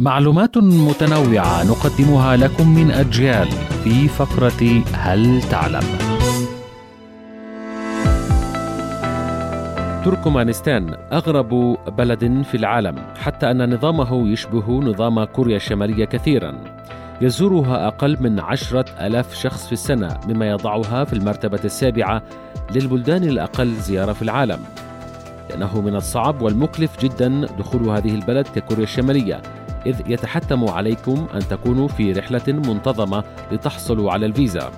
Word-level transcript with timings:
معلومات 0.00 0.58
متنوعة 0.58 1.64
نقدمها 1.64 2.36
لكم 2.36 2.74
من 2.74 2.90
أجيال 2.90 3.48
في 3.84 4.08
فقرة 4.08 4.82
هل 4.92 5.42
تعلم؟ 5.42 5.82
تركمانستان 10.04 10.94
أغرب 11.12 11.78
بلد 11.98 12.42
في 12.42 12.56
العالم 12.56 12.96
حتى 13.16 13.50
أن 13.50 13.74
نظامه 13.74 14.28
يشبه 14.28 14.70
نظام 14.70 15.24
كوريا 15.24 15.56
الشمالية 15.56 16.04
كثيرا 16.04 16.54
يزورها 17.20 17.86
أقل 17.86 18.16
من 18.20 18.40
عشرة 18.40 19.06
ألاف 19.06 19.34
شخص 19.34 19.66
في 19.66 19.72
السنة 19.72 20.20
مما 20.28 20.48
يضعها 20.48 21.04
في 21.04 21.12
المرتبة 21.12 21.60
السابعة 21.64 22.22
للبلدان 22.74 23.24
الأقل 23.24 23.74
زيارة 23.74 24.12
في 24.12 24.22
العالم 24.22 24.58
لأنه 25.50 25.80
من 25.80 25.96
الصعب 25.96 26.42
والمكلف 26.42 27.00
جدا 27.00 27.46
دخول 27.58 27.88
هذه 27.88 28.14
البلد 28.14 28.46
ككوريا 28.48 28.84
الشمالية 28.84 29.42
إذ 29.86 30.10
يتحتم 30.10 30.68
عليكم 30.68 31.26
أن 31.34 31.38
تكونوا 31.38 31.88
في 31.88 32.12
رحلة 32.12 32.42
منتظمة 32.48 33.24
لتحصلوا 33.52 34.12
على 34.12 34.26
الفيزا. 34.26 34.70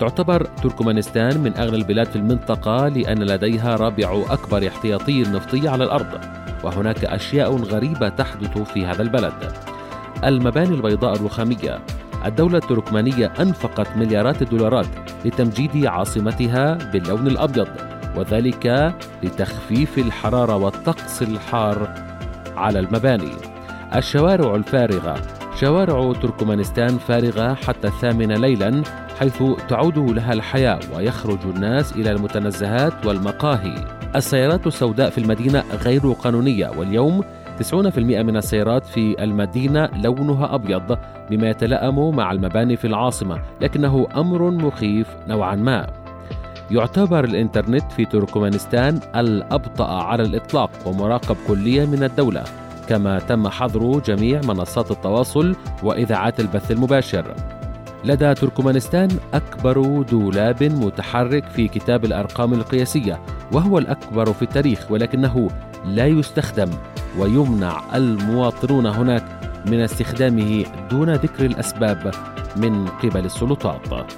تعتبر 0.00 0.44
تركمانستان 0.44 1.40
من 1.40 1.56
أغنى 1.56 1.76
البلاد 1.76 2.06
في 2.06 2.16
المنطقة 2.16 2.88
لأن 2.88 3.22
لديها 3.22 3.76
رابع 3.76 4.24
أكبر 4.30 4.68
احتياطي 4.68 5.22
نفطي 5.22 5.68
على 5.68 5.84
الأرض، 5.84 6.20
وهناك 6.64 7.04
أشياء 7.04 7.56
غريبة 7.56 8.08
تحدث 8.08 8.58
في 8.58 8.86
هذا 8.86 9.02
البلد. 9.02 9.32
المباني 10.24 10.74
البيضاء 10.74 11.14
الرخامية 11.14 11.78
الدولة 12.26 12.58
التركمانية 12.58 13.32
أنفقت 13.40 13.96
مليارات 13.96 14.42
الدولارات 14.42 14.86
لتمجيد 15.24 15.86
عاصمتها 15.86 16.74
باللون 16.74 17.26
الأبيض 17.26 17.68
وذلك 18.16 18.94
لتخفيف 19.22 19.98
الحرارة 19.98 20.56
والطقس 20.56 21.22
الحار 21.22 21.94
على 22.56 22.78
المباني 22.78 23.32
الشوارع 23.94 24.54
الفارغة. 24.54 25.14
شوارع 25.60 26.12
تركمانستان 26.12 26.98
فارغة 26.98 27.54
حتى 27.54 27.88
الثامنة 27.88 28.34
ليلا 28.34 28.82
حيث 29.18 29.42
تعود 29.68 29.98
لها 29.98 30.32
الحياة 30.32 30.80
ويخرج 30.96 31.38
الناس 31.44 31.92
إلى 31.92 32.10
المتنزهات 32.10 33.06
والمقاهي. 33.06 33.74
السيارات 34.16 34.66
السوداء 34.66 35.10
في 35.10 35.18
المدينة 35.18 35.64
غير 35.84 36.12
قانونية 36.12 36.70
واليوم 36.78 37.24
90% 37.58 38.22
من 38.22 38.36
السيارات 38.36 38.86
في 38.86 39.24
المدينة 39.24 39.88
لونها 39.96 40.54
أبيض 40.54 40.98
بما 41.30 41.50
يتلائم 41.50 42.16
مع 42.16 42.32
المباني 42.32 42.76
في 42.76 42.86
العاصمة 42.86 43.38
لكنه 43.60 44.06
أمر 44.16 44.50
مخيف 44.50 45.08
نوعا 45.28 45.54
ما. 45.54 45.86
يعتبر 46.70 47.24
الإنترنت 47.24 47.92
في 47.92 48.04
تركمانستان 48.04 49.00
الأبطأ 49.16 50.02
على 50.02 50.22
الإطلاق 50.22 50.70
ومراقب 50.86 51.36
كليا 51.48 51.86
من 51.86 52.04
الدولة. 52.04 52.44
كما 52.88 53.18
تم 53.18 53.48
حظر 53.48 54.00
جميع 54.00 54.40
منصات 54.44 54.90
التواصل 54.90 55.56
وإذاعات 55.82 56.40
البث 56.40 56.70
المباشر. 56.70 57.34
لدى 58.04 58.34
تركمانستان 58.34 59.08
أكبر 59.34 60.02
دولاب 60.02 60.62
متحرك 60.62 61.44
في 61.44 61.68
كتاب 61.68 62.04
الأرقام 62.04 62.54
القياسية 62.54 63.20
وهو 63.52 63.78
الأكبر 63.78 64.32
في 64.32 64.42
التاريخ 64.42 64.90
ولكنه 64.90 65.48
لا 65.84 66.06
يستخدم 66.06 66.70
ويمنع 67.18 67.82
المواطنون 67.94 68.86
هناك 68.86 69.24
من 69.66 69.80
استخدامه 69.80 70.64
دون 70.90 71.14
ذكر 71.14 71.44
الأسباب 71.44 72.14
من 72.56 72.86
قبل 72.86 73.24
السلطات. 73.24 74.12